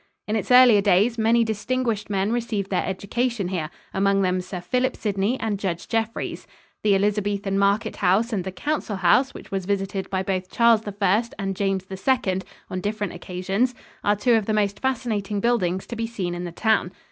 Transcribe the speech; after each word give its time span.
In 0.27 0.35
its 0.35 0.49
earlier 0.49 0.81
days, 0.81 1.19
many 1.19 1.43
distinguished 1.43 2.09
men 2.09 2.31
received 2.31 2.71
their 2.71 2.83
education 2.83 3.49
here, 3.49 3.69
among 3.93 4.23
them 4.23 4.41
Sir 4.41 4.59
Philip 4.59 4.95
Sidney 4.95 5.39
and 5.39 5.59
Judge 5.59 5.87
Jeffreys. 5.87 6.47
The 6.81 6.95
Elizabethan 6.95 7.59
market 7.59 7.97
house 7.97 8.33
and 8.33 8.43
the 8.43 8.51
council 8.51 8.95
house 8.95 9.35
which 9.35 9.51
was 9.51 9.67
visited 9.67 10.09
by 10.09 10.23
both 10.23 10.49
Charles 10.49 10.81
I 10.87 11.23
and 11.37 11.55
James 11.55 11.85
II 11.85 12.41
on 12.71 12.81
different 12.81 13.13
occasions 13.13 13.75
are 14.03 14.15
two 14.15 14.33
of 14.33 14.47
the 14.47 14.53
most 14.55 14.79
fascinating 14.79 15.39
buildings 15.39 15.85
to 15.85 15.95
be 15.95 16.07
seen 16.07 16.33
in 16.33 16.45
the 16.45 16.51
town. 16.51 16.93